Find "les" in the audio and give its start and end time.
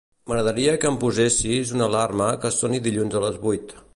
3.27-3.41